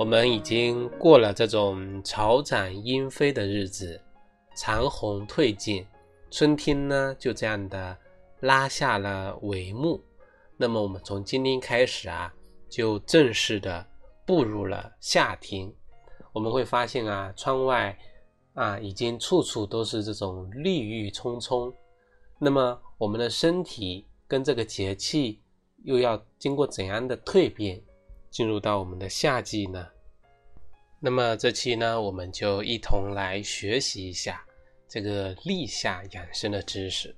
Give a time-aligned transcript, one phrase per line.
[0.00, 4.00] 我们已经过了这种草长莺飞的日子，
[4.54, 5.86] 残红褪尽，
[6.30, 7.94] 春天呢就这样的
[8.40, 10.02] 拉下了帷幕。
[10.56, 12.32] 那么我们从今天开始啊，
[12.66, 13.86] 就正式的
[14.24, 15.70] 步入了夏天。
[16.32, 17.94] 我们会发现啊，窗外
[18.54, 21.70] 啊已经处处都是这种绿郁葱葱。
[22.38, 25.42] 那么我们的身体跟这个节气
[25.84, 27.82] 又要经过怎样的蜕变？
[28.30, 29.88] 进入到我们的夏季呢，
[31.00, 34.44] 那么这期呢，我们就一同来学习一下
[34.88, 37.14] 这个立夏养生的知识。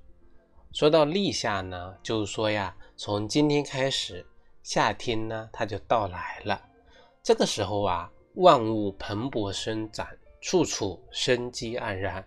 [0.72, 4.26] 说到立夏呢，就是说呀，从今天开始，
[4.62, 6.62] 夏天呢它就到来了。
[7.22, 10.08] 这个时候啊，万物蓬勃生长，
[10.40, 12.26] 处处生机盎然，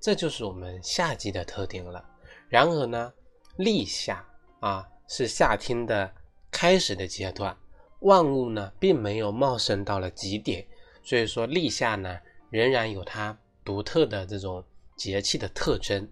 [0.00, 2.02] 这就是我们夏季的特点了。
[2.48, 3.12] 然而呢，
[3.56, 4.26] 立夏
[4.60, 6.10] 啊是夏天的
[6.50, 7.54] 开始的阶段。
[8.02, 10.66] 万物呢，并没有茂盛到了极点，
[11.02, 12.18] 所以说立夏呢，
[12.50, 14.62] 仍然有它独特的这种
[14.96, 16.08] 节气的特征。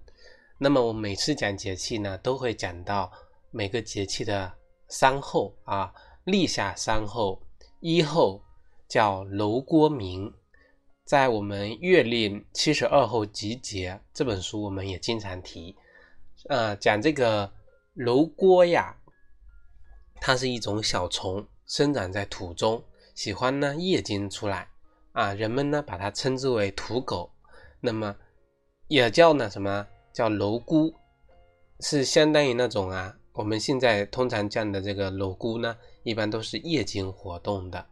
[0.58, 3.10] 那么我每次讲节气呢，都会讲到
[3.50, 4.52] 每个节气的
[4.88, 5.92] 三候啊，
[6.24, 7.42] 立夏三候，
[7.80, 8.42] 一候
[8.86, 10.32] 叫楼锅鸣，
[11.04, 15.74] 在我们《月令七十二候集结》这本书，我们也经常提，
[16.48, 17.50] 呃，讲这个
[17.94, 18.96] 楼郭呀，
[20.20, 21.44] 它是一种小虫。
[21.70, 22.82] 生长在土中，
[23.14, 24.68] 喜欢呢夜间出来
[25.12, 27.30] 啊，人们呢把它称之为土狗，
[27.78, 28.16] 那么
[28.88, 30.92] 也叫呢什么叫蝼蛄，
[31.78, 37.86] 是相当于那种啊，我们现在通常讲的这个蝼蛄呢，一般都是夜间活动的，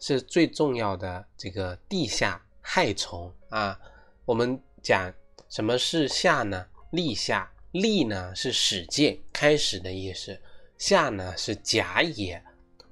[0.00, 3.78] 是最重要的这个地下害虫啊。
[4.24, 5.14] 我们讲
[5.48, 6.66] 什么是夏呢？
[6.90, 10.36] 立夏，立呢是始见开始的意思，
[10.76, 12.42] 夏呢是甲也。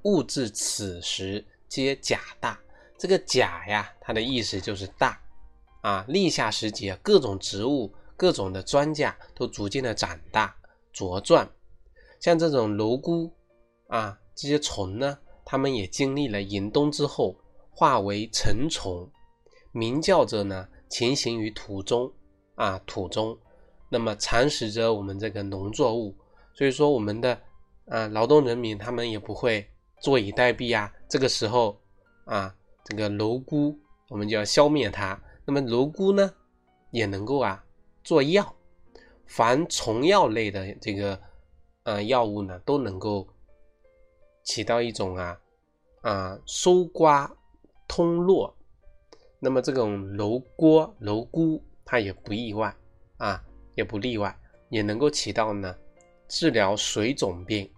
[0.09, 2.59] 物至此时皆甲大，
[2.97, 5.21] 这个甲呀，它的意思就是大
[5.83, 6.03] 啊。
[6.09, 10.57] 立夏时节，各种植物、各种的庄稼都逐渐的长大
[10.95, 11.47] 茁壮。
[12.19, 13.31] 像这种蝼蛄
[13.89, 17.37] 啊，这些虫呢，它们也经历了严冬之后，
[17.71, 19.11] 化为成虫，
[19.73, 22.11] 鸣叫着呢，潜行于土中
[22.55, 23.39] 啊，土中，
[23.91, 26.17] 那么蚕食着我们这个农作物。
[26.55, 27.39] 所以说，我们的
[27.89, 29.69] 啊劳动人民他们也不会。
[30.01, 30.93] 坐以待毙啊！
[31.09, 31.81] 这个时候
[32.25, 32.55] 啊，
[32.85, 33.77] 这个蝼蛄
[34.09, 35.21] 我们就要消灭它。
[35.45, 36.35] 那么蝼蛄呢，
[36.91, 37.65] 也能够啊
[38.05, 38.55] 做药，
[39.27, 41.21] 凡虫药类的这个
[41.83, 43.27] 呃药物呢，都能够
[44.43, 45.41] 起到一种啊
[46.03, 47.31] 啊收刮
[47.87, 48.55] 通络。
[49.41, 52.75] 那么这种蝼蛄蝼蛄它也不意外
[53.17, 53.43] 啊，
[53.75, 54.39] 也不例外，
[54.69, 55.75] 也能够起到呢
[56.29, 57.71] 治疗水肿病。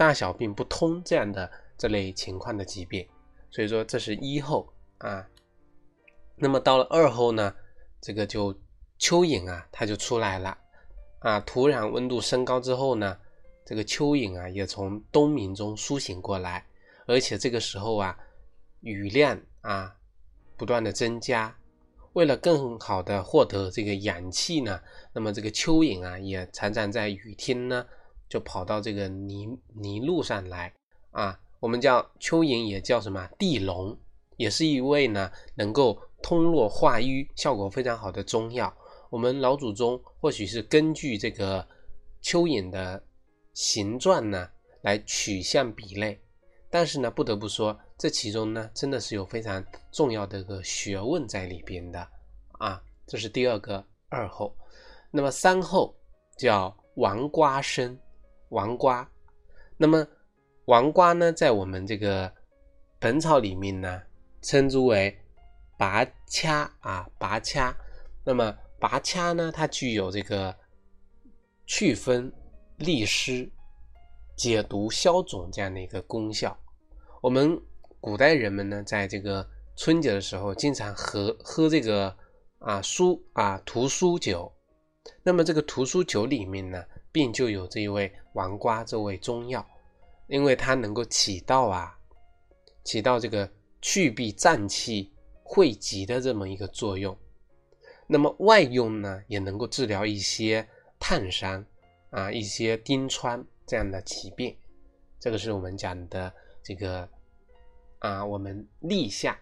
[0.00, 3.06] 大小便不通这样的这类情况的疾病，
[3.50, 4.66] 所以说这是一候
[4.96, 5.28] 啊。
[6.36, 7.54] 那么到了二候呢，
[8.00, 8.50] 这个就
[8.98, 10.56] 蚯蚓啊，它就出来了
[11.18, 11.38] 啊。
[11.40, 13.18] 土壤温度升高之后呢，
[13.62, 16.64] 这个蚯蚓啊也从冬眠中苏醒过来，
[17.06, 18.18] 而且这个时候啊，
[18.80, 19.94] 雨量啊
[20.56, 21.54] 不断的增加，
[22.14, 24.80] 为了更好的获得这个氧气呢，
[25.12, 27.84] 那么这个蚯蚓啊也常常在雨天呢。
[28.30, 30.72] 就跑到这个泥泥路上来
[31.10, 33.98] 啊，我们叫蚯蚓，也叫什么地龙，
[34.36, 38.72] 也是一味呢能够通络化瘀、效果非常好的中药。
[39.10, 41.66] 我们老祖宗或许是根据这个
[42.22, 43.02] 蚯蚓的
[43.52, 44.48] 形状呢
[44.82, 46.16] 来取象比类，
[46.70, 52.06] 但是呢不得不说，这其中呢真的是有非常重要的一个学问在里边的
[52.52, 52.80] 啊。
[53.08, 54.56] 这是第二个二后，
[55.10, 55.92] 那么三后
[56.38, 57.98] 叫王瓜生。
[58.50, 59.10] 王瓜，
[59.76, 60.06] 那么
[60.66, 62.28] 王瓜呢，在我们这个
[63.00, 64.02] 《本草》里面呢，
[64.42, 65.18] 称之为
[65.76, 67.74] 拔掐啊，拔掐。
[68.24, 70.54] 那么拔掐呢，它具有这个
[71.66, 72.30] 祛风
[72.76, 73.50] 利湿、
[74.36, 76.56] 解毒消肿这样的一个功效。
[77.22, 77.60] 我们
[78.00, 82.14] 古代人们呢，在这个春节的时候，经常喝喝这个
[82.58, 84.52] 啊苏啊屠苏酒。
[85.22, 89.66] 那么这个屠苏酒里面呢，并就有这一味王瓜这味中药，
[90.28, 91.98] 因为它能够起到啊，
[92.84, 95.12] 起到这个去痹脏气、
[95.42, 97.16] 汇集的这么一个作用。
[98.06, 100.68] 那么外用呢，也能够治疗一些
[100.98, 101.64] 烫伤
[102.10, 104.56] 啊、一些钉疮这样的疾病。
[105.20, 107.08] 这个是我们讲的这个
[108.00, 109.38] 啊，我们立夏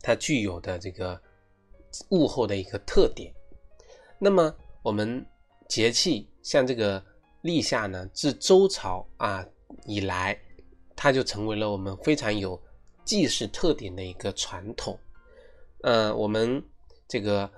[0.00, 1.20] 它具有的这个
[2.10, 3.32] 物候的一个特点。
[4.18, 5.26] 那么我们
[5.70, 7.00] 节气像这个
[7.42, 9.46] 立夏呢，自周朝啊
[9.86, 10.36] 以来，
[10.96, 12.60] 它就成为了我们非常有
[13.04, 14.98] 祭祀特点的一个传统。
[15.84, 16.60] 呃，我们
[17.06, 17.46] 这个《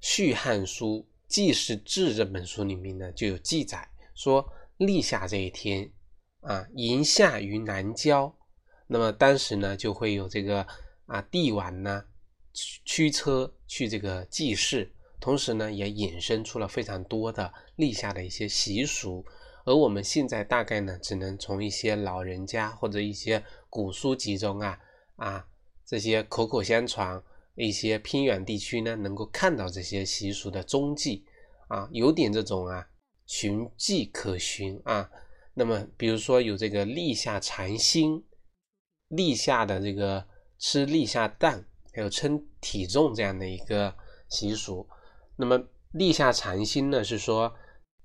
[0.00, 0.98] 续汉书·
[1.28, 4.44] 祭祀志》这本书里面呢，就有记载说，
[4.78, 5.88] 立夏这一天
[6.40, 8.36] 啊，迎夏于南郊，
[8.88, 10.66] 那么当时呢，就会有这个
[11.06, 12.04] 啊帝王呢
[12.84, 14.90] 驱车去这个祭祀。
[15.20, 19.24] 同时呢，也引申出了非常多的立夏的一些习俗，
[19.64, 24.78] 而我们现在大概呢，只能从一些老人家或者一些古书籍中啊
[25.16, 25.46] 啊
[25.84, 27.20] 这些口口相传，
[27.56, 31.24] 一些偏远地区呢，能够看到这些习俗的踪迹
[31.68, 32.88] 啊，有点这种啊
[33.26, 35.10] 寻迹可寻啊。
[35.54, 38.24] 那么，比如说有这个立夏禅心，
[39.08, 40.24] 立夏的这个
[40.58, 43.92] 吃立夏蛋，还有称体重这样的一个
[44.28, 44.88] 习俗。
[45.40, 45.62] 那么
[45.92, 47.54] 立夏禅心呢，是说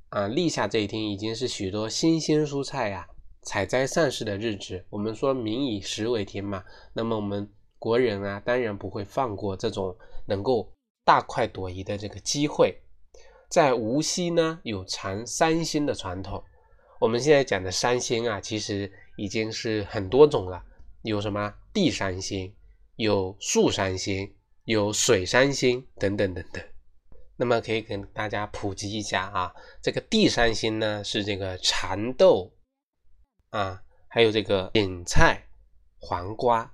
[0.10, 3.08] 啊，立夏这一天已经是许多新鲜蔬菜呀
[3.42, 4.86] 采摘上市的日子。
[4.92, 6.64] 我们说民以食为天嘛，
[6.94, 9.98] 那么我们国人啊，当然不会放过这种
[10.28, 10.72] 能够
[11.04, 12.78] 大快朵颐的这个机会。
[13.50, 16.44] 在无锡呢，有尝三鲜的传统。
[17.00, 20.64] 我们现在讲的三鲜啊，其实已经是很多种了，
[21.02, 22.54] 有什么地三鲜，
[22.96, 24.32] 有树三鲜，
[24.66, 26.64] 有水三鲜等等等等。
[27.36, 32.54] 那么可以跟大家普及一下啊，这个地三鲜呢是这个蚕豆
[33.50, 35.44] 啊，还有这个芹菜、
[36.00, 36.72] 黄瓜；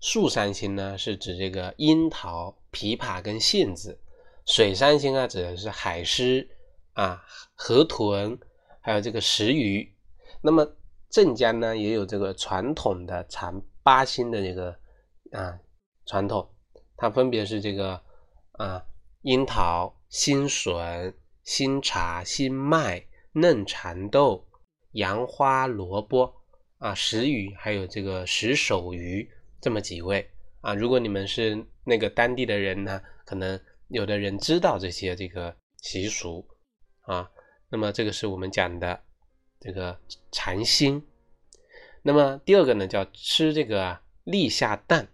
[0.00, 3.98] 树三鲜呢是指这个樱桃、枇杷跟杏子；
[4.46, 6.48] 水三鲜啊指的是海狮
[6.94, 7.22] 啊、
[7.54, 8.38] 河豚，
[8.80, 9.94] 还有这个石鱼。
[10.40, 10.66] 那么
[11.10, 14.70] 镇江呢也有这个传统的尝八鲜的这个
[15.32, 15.60] 啊
[16.06, 16.50] 传统，
[16.96, 18.02] 它分别是这个
[18.52, 18.82] 啊
[19.20, 19.94] 樱桃。
[20.08, 21.14] 新笋、
[21.44, 24.48] 新茶、新麦、嫩蚕豆、
[24.92, 26.34] 杨花萝卜
[26.78, 30.30] 啊，石鱼，还有这个石首鱼，这么几位
[30.62, 30.74] 啊。
[30.74, 36.46] 如果你们是那个当地的人呢，可能有的人知道这些这个习俗
[37.02, 37.30] 啊。
[37.68, 38.98] 那么这个是我们讲的
[39.60, 40.00] 这个
[40.32, 41.06] 禅心。
[42.00, 45.06] 那么第二个呢，叫吃这个立夏蛋。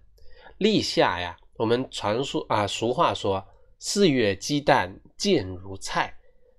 [0.58, 3.44] 立夏呀，我们传说啊，俗话说。
[3.78, 6.16] 四月鸡蛋贱如菜，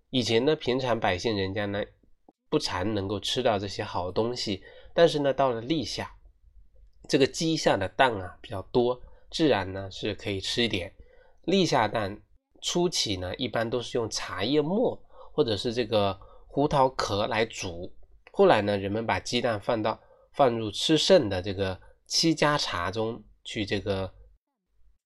[0.09, 1.83] 以前呢，平常百姓人家呢，
[2.49, 4.63] 不常能够吃到这些好东西。
[4.93, 6.15] 但是呢，到了立夏，
[7.09, 10.93] 这个鸡下的蛋啊比较多，自然呢是可以吃一点。
[11.43, 12.21] 立夏蛋
[12.61, 14.99] 初期呢，一般都是用茶叶末
[15.33, 17.93] 或者是这个胡桃壳来煮。
[18.31, 19.99] 后来呢，人们把鸡蛋放到
[20.33, 24.13] 放入吃剩的这个七家茶中去这个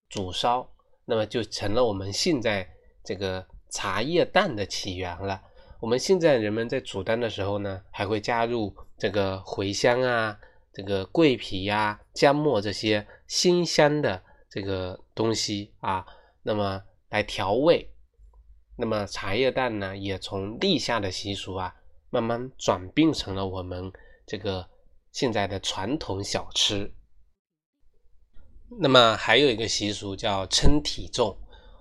[0.09, 0.71] 煮烧。
[1.09, 2.69] 那么就成了我们现在
[3.03, 5.41] 这个茶叶蛋的起源了。
[5.79, 10.39] 我们现在人们在煮蛋的时候呢，还会加入这个茴香啊、
[10.71, 16.05] 这个桂皮呀、姜末这些辛香的这个东西啊，
[16.43, 17.89] 那么来调味。
[18.75, 21.73] 那么茶叶蛋呢，也从立夏的习俗啊，
[22.11, 23.91] 慢慢转变成了我们
[24.27, 24.69] 这个
[25.11, 26.93] 现在的传统小吃。
[28.77, 31.35] 那么还有一个习俗叫称体重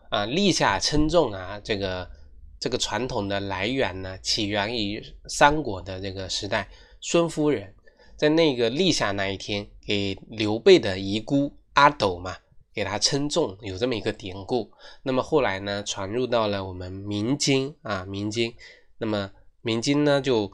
[0.08, 2.10] 啊，立夏称重啊，这个
[2.58, 6.68] 这个传统的来源呢，起源于三国的这个时代，
[7.00, 7.74] 孙夫人
[8.16, 12.36] 在那个立夏那一天给刘备的遗孤阿斗嘛，
[12.72, 14.72] 给他称重，有这么一个典故。
[15.02, 18.52] 那么后来呢，传入到了我们民间啊，民间，
[18.96, 19.30] 那么
[19.60, 20.50] 民间呢就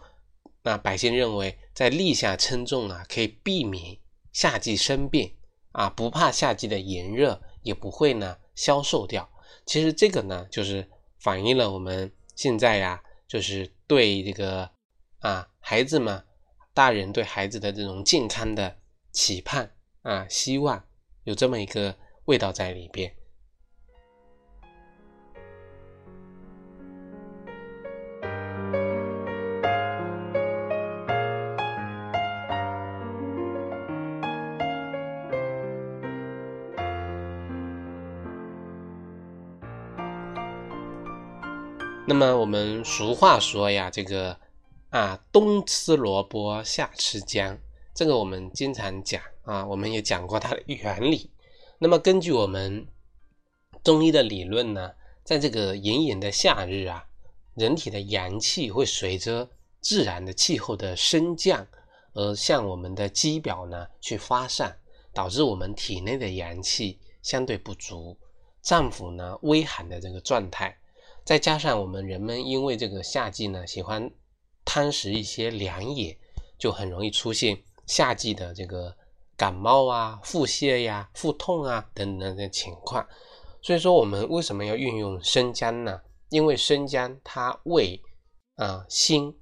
[0.65, 3.97] 那百姓认为在立夏称重啊，可以避免
[4.33, 5.33] 夏季生病。
[5.75, 9.29] 啊，不怕夏季的炎热，也不会呢消瘦掉。
[9.67, 10.89] 其实这个呢，就是
[11.19, 14.71] 反映了我们现在呀，就是对这个
[15.19, 16.25] 啊孩子们、
[16.73, 18.77] 大人对孩子的这种健康的
[19.11, 20.85] 期盼啊，希望
[21.25, 23.13] 有这么一个味道在里边。
[42.07, 44.39] 那么我们俗话说呀，这个
[44.91, 47.59] 啊，冬吃萝卜夏吃姜，
[47.95, 51.31] 这个我们经常讲啊，我们也讲过它的原理。
[51.79, 52.87] 那么根据我们
[53.83, 54.93] 中医的理论呢，
[55.25, 57.07] 在这个炎炎的夏日啊，
[57.55, 59.49] 人体的阳气会随着
[59.81, 61.67] 自然的气候的升降
[62.13, 64.79] 而向我们的肌表呢去发散，
[65.15, 68.19] 导致我们体内的阳气相对不足，
[68.61, 70.79] 脏腑呢微寒的这个状态。
[71.25, 74.11] 再加上我们人们因为这个夏季呢喜欢
[74.63, 76.19] 贪食一些凉野，
[76.59, 78.95] 就很容易出现夏季的这个
[79.35, 83.07] 感冒啊、腹泻呀、腹痛啊等等的情况。
[83.63, 85.99] 所以说，我们为什么要运用生姜呢？
[86.29, 87.99] 因为生姜它味
[88.57, 89.35] 啊辛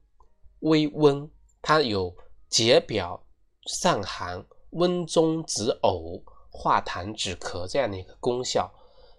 [0.61, 1.29] 微温，
[1.61, 2.15] 它有
[2.49, 3.21] 解表
[3.67, 8.73] 散寒、温中止呕、化痰止咳这样的一个功效。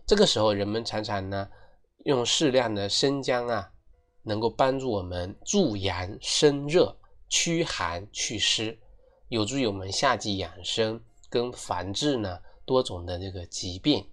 [0.05, 1.49] 这个时候，人们常常呢。
[2.03, 3.71] 用适量的生姜啊，
[4.23, 6.97] 能够帮助我们助阳生热、
[7.29, 8.77] 驱寒祛湿，
[9.29, 14.09] 有助于我们夏季养生跟防治呢多种的这个疾病。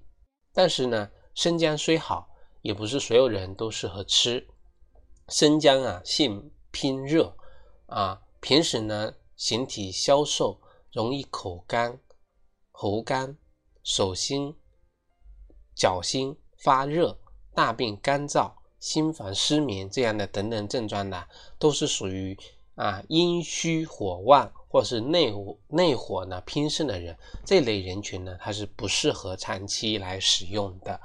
[0.53, 2.29] 但是呢，生姜虽好，
[2.63, 4.47] 也不是所有人都适合吃。
[5.29, 7.37] 生姜啊，性偏热
[7.87, 10.61] 啊，平时呢形体消瘦，
[10.93, 12.01] 容易口干、
[12.71, 13.37] 喉干、
[13.83, 14.57] 手心、
[15.75, 17.19] 脚心发热。
[17.55, 21.25] 大便干燥、心烦失眠这样的等等症状呢，
[21.59, 22.39] 都是属于
[22.75, 25.35] 啊阴虚火旺或是内
[25.69, 31.01] 内火呢偏盛的人，这类人群呢，它是不适合长期来使用的。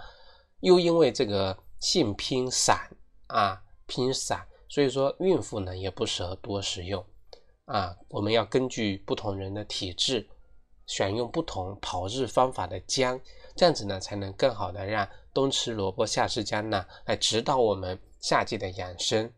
[0.61, 2.89] 又因为这个性偏散
[3.27, 7.03] 啊偏散，所以说孕妇呢也不适合多食用
[7.65, 7.95] 啊。
[8.09, 10.27] 我们要根据不同人的体质，
[10.87, 13.19] 选用不同炮制方法的姜，
[13.55, 15.07] 这样子呢才能更好的让。
[15.33, 19.29] 冬吃萝卜夏吃姜呢，来指导我们夏季的养生。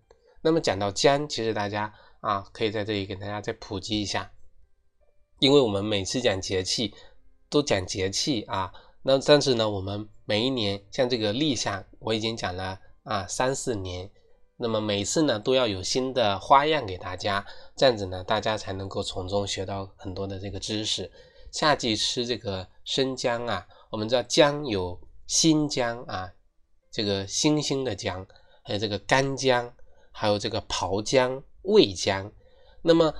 [0.43, 4.31] 那么讲到姜，其实大家啊，可以在这里给大家再普及一下，
[5.39, 6.93] 因为我们每次讲节气
[7.49, 14.07] 都讲节气啊，那但是呢，我们每一年像这个立夏，我已经讲了啊三四年，
[14.57, 17.43] 那么每次呢都要有新的花样给大家，
[17.75, 21.11] 这样子呢，大家才能够从中学到很多的这个知识。
[21.51, 24.99] 夏季吃这个生姜啊，我们知道姜有。
[25.27, 26.31] 新姜啊，
[26.89, 28.25] 这个新兴的姜，
[28.63, 29.73] 还有这个干姜，
[30.09, 32.31] 还有这个炮姜、味姜。
[32.81, 33.13] 那么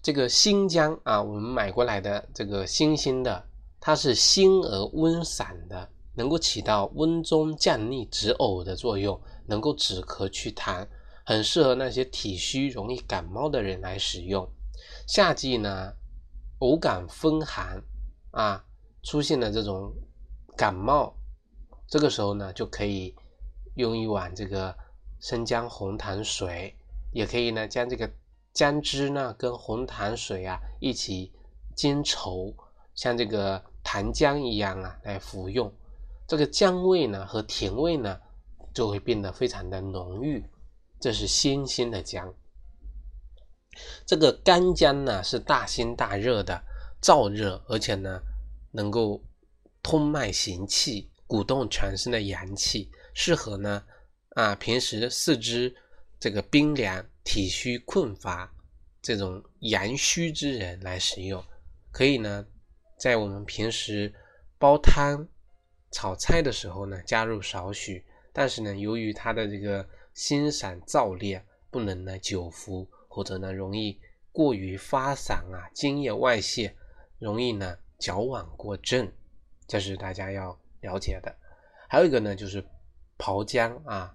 [0.00, 3.44] 这个新姜啊，我们买过来的这个新兴的，
[3.80, 10.86] 它是辛而温散的，能够起到温中降逆止呕的作用，能够止咳祛痰，
[11.24, 14.48] 很适合那些体虚容易感冒的人来使用。
[15.08, 15.92] 夏季呢，
[16.58, 17.82] 偶感风寒
[18.30, 18.64] 啊，
[19.02, 19.92] 出现了这种。
[20.58, 21.14] 感冒，
[21.86, 23.14] 这个时候呢，就可以
[23.74, 24.74] 用一碗这个
[25.20, 26.74] 生姜红糖水，
[27.12, 28.10] 也可以呢将这个
[28.54, 31.30] 姜汁呢跟红糖水啊一起
[31.74, 32.54] 煎稠，
[32.94, 35.70] 像这个糖浆一样啊来服用，
[36.26, 38.18] 这个姜味呢和甜味呢
[38.72, 40.42] 就会变得非常的浓郁。
[40.98, 42.32] 这是新鲜的姜，
[44.06, 46.62] 这个干姜呢是大辛大热的，
[47.02, 48.22] 燥热，而且呢
[48.70, 49.22] 能够。
[49.82, 53.84] 通脉行气，鼓动全身的阳气，适合呢
[54.30, 55.72] 啊平时四肢
[56.18, 58.52] 这个冰凉、体虚困乏
[59.00, 61.40] 这种阳虚之人来使用。
[61.92, 62.44] 可以呢
[62.98, 64.12] 在我们平时
[64.58, 65.28] 煲汤、
[65.92, 73.98] 炒菜的时候呢加入少许，但是呢由于它的这个辛散燥烈，不能呢久服，或者呢容易
[74.30, 76.76] 过于发散啊，津液外泄，
[77.18, 79.10] 容易呢矫枉过正。
[79.66, 81.34] 这是大家要了解的，
[81.88, 82.62] 还有一个呢，就是
[83.16, 84.14] 炮姜啊。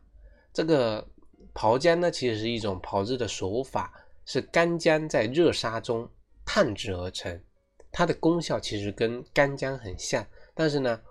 [0.53, 1.03] 这个
[1.51, 3.91] 炮姜呢，其实是一种炮制的手法，
[4.23, 6.07] 是干姜在热沙中
[6.45, 7.43] 烫制而成。
[7.91, 11.01] 它的功效其实跟干姜很像，但是呢，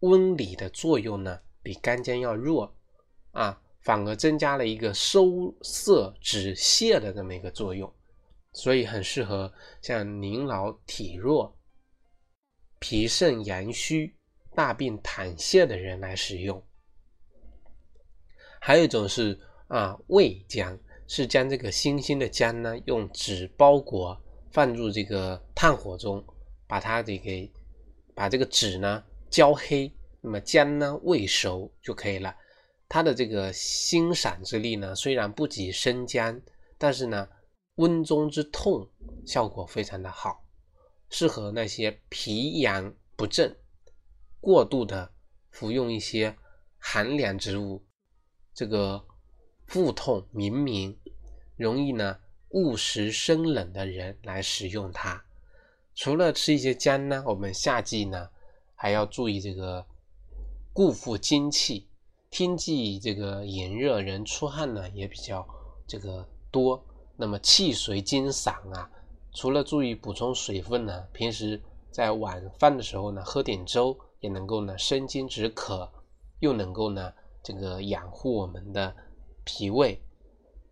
[0.00, 2.76] 温里的作用呢比干姜要弱
[3.32, 7.92] 啊，反而增加了一个收涩止泻的这么一个作用，
[8.52, 11.54] 所以很适合像您老体弱。
[12.80, 14.14] 脾肾阳虚、
[14.54, 16.62] 大便溏泻的人来使用。
[18.60, 19.38] 还有一种是
[19.68, 24.18] 啊，味姜，是将这个新鲜的姜呢，用纸包裹，
[24.50, 26.24] 放入这个炭火中，
[26.66, 27.30] 把它这个
[28.14, 32.34] 把这个纸呢焦黑，那么姜呢未熟就可以了。
[32.94, 36.40] 它的这个辛散之力呢，虽然不及生姜，
[36.78, 37.28] 但是呢，
[37.74, 38.88] 温中之痛
[39.26, 40.44] 效果非常的好。
[41.10, 43.52] 适合那些脾阳不正、
[44.40, 45.12] 过度的
[45.50, 46.36] 服用一些
[46.78, 47.84] 寒凉之物，
[48.54, 49.04] 这个
[49.66, 50.96] 腹痛明明，
[51.56, 52.16] 容易呢
[52.50, 55.20] 误食生冷的人来使用它。
[55.96, 58.30] 除了吃一些姜呢，我们夏季呢
[58.76, 59.84] 还要注意这个
[60.72, 61.88] 固腹精气。
[62.34, 65.46] 天气这个炎热，人出汗呢也比较
[65.86, 66.84] 这个多，
[67.16, 68.90] 那么气随精散啊。
[69.32, 71.62] 除了注意补充水分呢，平时
[71.92, 75.88] 在晚饭的时候呢，喝点粥也能够呢生津止渴，
[76.40, 78.92] 又能够呢这个养护我们的
[79.44, 80.02] 脾胃。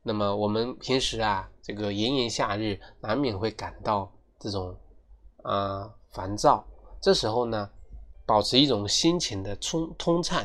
[0.02, 4.76] 那么我们平时啊，这个炎炎夏日难免会感到这种
[5.45, 6.66] 啊烦躁，
[7.00, 7.71] 这时候呢，
[8.26, 10.45] 保持一种心情的通通畅。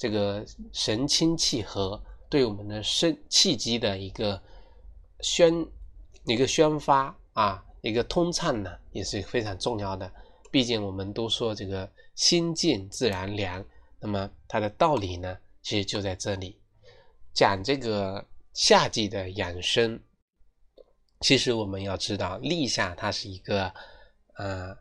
[0.00, 0.42] 这个
[0.72, 4.42] 神清气和，对我们的身气机的一个
[5.20, 5.54] 宣
[6.24, 10.10] 一个宣发啊，一个通畅呢，也是非常重要的。
[10.50, 13.62] 毕竟我们都说这个心静自然凉，
[14.00, 16.58] 那么它的道理呢，其实就在这里。
[17.34, 20.00] 讲这个夏季的养生，
[21.20, 23.70] 其实我们要知道，立夏它是一个
[24.38, 24.74] 呃，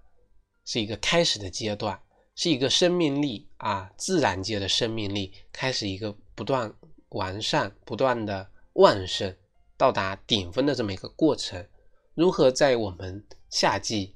[0.63, 2.01] 是一个开始的阶段。
[2.41, 6.73] 是一个生命力啊，自然界的生命力开始一个不断
[7.09, 9.35] 完善、不断的旺盛，
[9.75, 11.67] 到达顶峰的这么一个过程。
[12.13, 14.15] 如何在我们夏季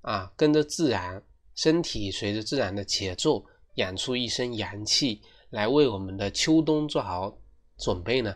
[0.00, 1.22] 啊，跟着自然
[1.54, 3.46] 身体随着自然的节奏，
[3.76, 7.38] 养出一身阳气，来为我们的秋冬做好
[7.78, 8.34] 准备呢？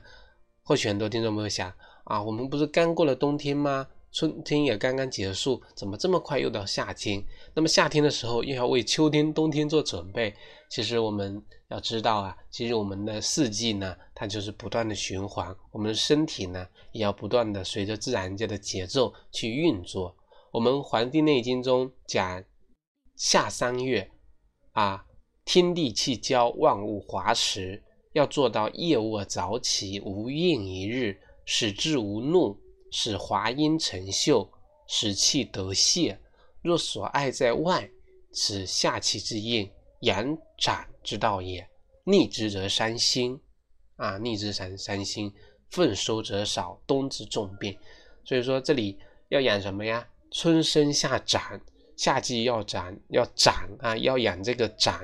[0.63, 1.75] 或许很多听众朋友想
[2.05, 3.89] 啊，我们不是刚过了冬天吗？
[4.15, 7.21] 春天也刚刚结束，怎么这么快又到夏天？
[7.53, 10.33] 那么夏天的时候又要为秋天、冬天做准备。
[10.71, 20.17] 其实我们要知道啊，其实我们的四季呢，它就是不断的循环，我们的身体呢也要不断的随着自然界的节奏去运作。
[20.53, 22.45] 我们《黄帝内经》中讲，
[23.17, 24.09] 夏三月
[24.75, 25.05] 啊，
[25.45, 32.57] 天地气交，万物华实，要做到夜卧早起，无应一日，使志无怒。
[32.97, 34.49] 使华阴成秀，
[34.87, 36.17] 使气得泄。
[36.63, 37.91] 若所爱在外，
[38.31, 39.69] 此下气之应，
[40.03, 41.69] 阳长之道也。
[42.05, 43.41] 逆之则伤心，
[43.97, 45.35] 啊，逆之伤伤心。
[45.71, 47.77] 奉收则少，冬之重病。
[48.25, 48.97] 所以说这里
[49.29, 50.07] 要养什么呀？
[50.31, 51.61] 春生夏长，
[51.97, 55.03] 夏季要长，要长啊，要养这个长，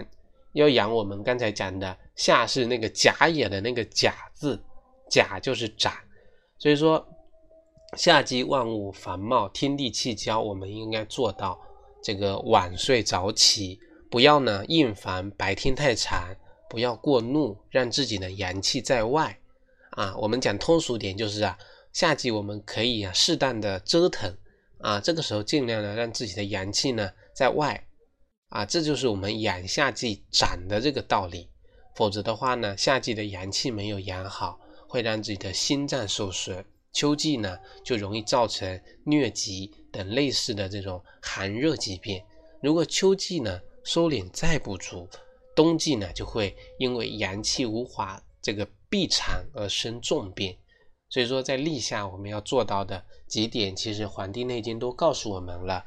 [0.52, 4.62] 要养我们刚才讲的夏是那个甲也的那个甲字，
[5.10, 5.92] 甲就是长。
[6.56, 7.04] 所以说。
[7.96, 11.60] 夏季万物繁茂，天地气交，我们应该做到
[12.02, 16.34] 这个晚睡早起，不要呢硬烦白天太长，
[16.68, 19.36] 不要过怒，让自己的阳气在外
[19.90, 20.14] 啊。
[20.16, 21.58] 我们讲通俗点就是啊，
[21.92, 24.36] 夏季我们可以啊适当的折腾
[24.78, 27.88] 啊，这个时候尽量呢让自己的阳气呢在外
[28.50, 31.50] 啊，这就是我们养夏季长的这个道理。
[31.96, 36.64] 否则的话呢，夏季的阳气没有养好，会让自己的心脏受损。
[36.92, 42.22] 秋季呢，就容易造成疟疾等类似的这种寒热疾病。
[42.62, 45.08] 如果秋季呢收敛再不足，
[45.54, 50.56] 冬季呢就会因为阳气无华，这个闭场而生重病。
[51.08, 55.84] 所以说，在立夏我们要做到的几点，其实《黄帝内经》都告诉我们了，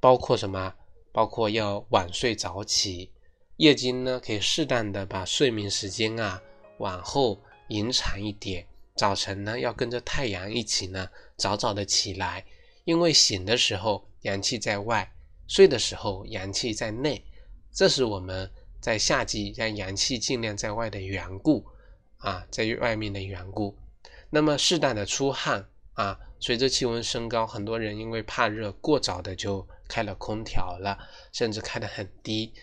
[0.00, 0.74] 包括什么？
[1.12, 3.10] 包括要晚睡早起，
[3.56, 6.42] 夜间呢可以适当的把睡眠时间啊
[6.76, 8.66] 往后延长一点。
[8.96, 12.44] 早晨呢，要跟着太阳一起呢，早早的起来，
[12.84, 15.12] 因为醒的时候阳气在外，
[15.46, 17.22] 睡的时候阳气在内，
[17.70, 21.66] 这是我们在夏季让阳气尽量在外的缘故
[22.16, 23.76] 啊，在外面的缘故。
[24.30, 30.98] 那么适当的出汗啊，随着气温升高，很多人因为怕热，过早的就开了空调了，
[31.32, 32.54] 甚至开得很低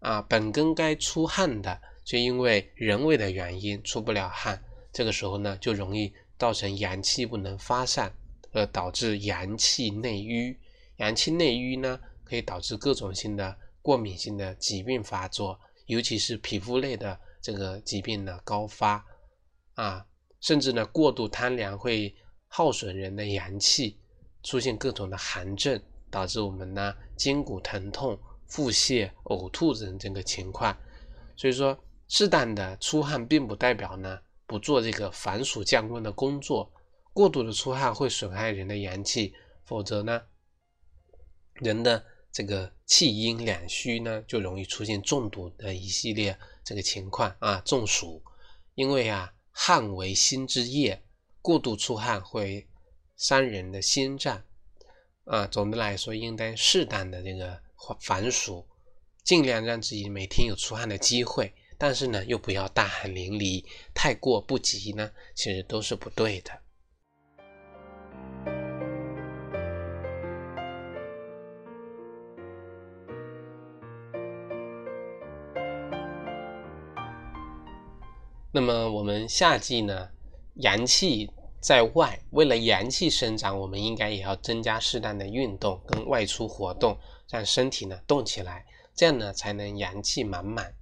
[0.00, 4.62] 啊，本根该出汗的，却因为人为的原因出不了汗。
[4.96, 8.10] 这个时候呢，就容易造成阳气不能发散，
[8.52, 10.58] 而导致阳气内瘀。
[10.96, 19.04] 阳气内瘀呢，可以导致各种性的过敏性的疾病发作，尤其是皮肤类的这个疾病的高发
[19.74, 20.06] 啊，
[20.40, 22.16] 甚至呢，过度贪凉会
[22.48, 23.98] 耗损人的阳气，
[24.42, 25.78] 出现各种的寒症，
[26.10, 30.74] 导致我们呢筋骨疼痛、腹泻、呕吐等这个情况。
[31.36, 31.78] 所以说，
[32.08, 34.18] 适当的出汗并不代表呢。
[34.46, 36.72] 不做这个防暑降温的工作，
[37.12, 40.22] 过度的出汗会损害人的阳气，否则呢，
[41.54, 48.22] 人的这个气阴两虚呢，就容易出现中毒的一系列这个情况啊，中暑。
[48.74, 51.02] 因为啊，汗为心之液，
[51.40, 52.68] 过度出汗会
[53.16, 54.44] 伤人的心脏
[55.24, 55.46] 啊。
[55.46, 57.58] 总的来说，应当适当的这个
[58.00, 58.66] 防暑，
[59.24, 61.54] 尽量让自己每天有出汗的机会。
[61.78, 66.52] 但是呢又不要大汗淋漓太过不急呢其实都是不对的。
[78.52, 80.08] 那么我们夏季呢
[80.54, 86.96] 阳气在外为了阳气生长我们应该也要增加适当的运动跟外出活动
[87.28, 90.74] 让身体呢动起来这样呢才能阳气满满。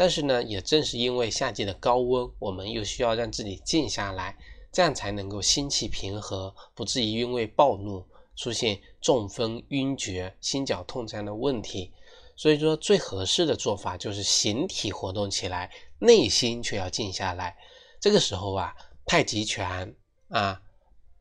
[0.00, 4.38] 但是呢，也正是因为夏季的高温，我们又需要让自己静下来，
[4.70, 8.06] 这样才能够心气平和，不至于因为暴怒
[8.36, 11.92] 出现中风、晕厥、心绞痛这样的问题。
[12.36, 17.56] 所以说，最合适的做法就是形体活动起来，内心却要静下来。
[17.98, 18.72] 这个时候啊，
[19.04, 19.92] 太极拳
[20.28, 20.62] 啊、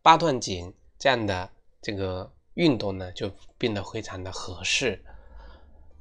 [0.03, 1.49] 八段锦这样的
[1.81, 5.03] 这个运动呢，就变得非常的合适。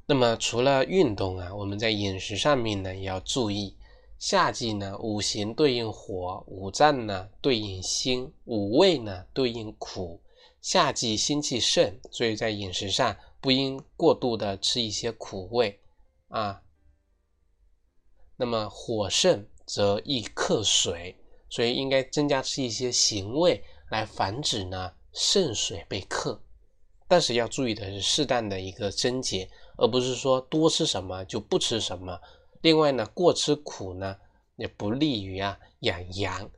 [0.09, 3.77] 那么，除了运动啊，我们在饮食上面呢，也要注意。
[4.19, 10.21] 夏季呢，五行对应火，五脏呢对应心，五味呢对应苦。
[10.63, 13.17] 夏季心气盛，所以在饮食上。
[13.39, 15.79] 不应过度的吃一些苦味
[16.29, 16.63] 啊。
[18.37, 21.15] 那么火盛则易克水，
[21.49, 26.43] 所以应该增加吃一些行味来防止呢肾水被克。
[27.07, 32.21] 但是要注意的是适当的一个增减，而不是说多吃什么就不吃什么。
[32.61, 34.17] 另外呢，过吃苦呢
[34.57, 36.51] 也不利于啊养阳。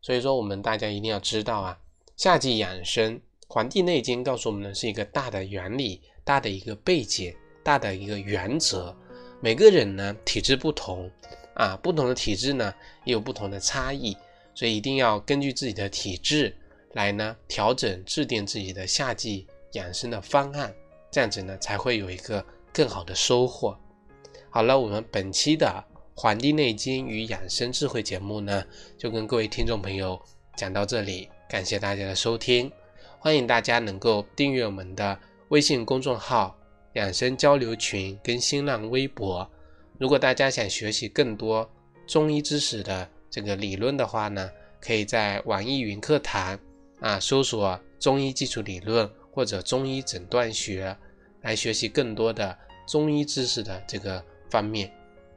[0.00, 1.78] 所以说我们大家一定要知道啊，
[2.16, 3.16] 夏季养生，
[3.48, 6.02] 《黄帝内经》告诉我们的是一个大的原理。
[6.22, 8.94] 大的一个背景，大的一个原则，
[9.40, 11.10] 每个人呢体质不同
[11.54, 12.72] 啊，不同的体质呢
[13.04, 14.16] 也有不同的差异，
[14.54, 16.54] 所以一定要根据自己的体质
[16.92, 20.72] 来呢调整制定自己的夏季养生的方案，
[21.10, 23.76] 这样子呢才会有一个更好的收获。
[24.48, 28.64] 好了，我们本期的《黄帝内经与养生智慧》节目呢，
[28.98, 30.20] 就跟各位听众朋友
[30.56, 32.70] 讲到这里，感谢大家的收听，
[33.18, 35.18] 欢迎大家能够订阅我们的。
[35.50, 36.56] 微信公众号
[36.94, 39.50] “养生交流群”跟新浪微博，
[39.98, 41.68] 如果大家想学习更多
[42.06, 44.48] 中医知识的这个理论的话呢，
[44.80, 46.56] 可以在网易云课堂
[47.00, 50.96] 啊搜索“中医基础理论”或者“中医诊断学”
[51.42, 54.92] 来学习更多的中医知识的这个方面。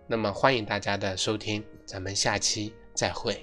[0.07, 3.41] 那么欢迎大家的收听，咱们下期再会。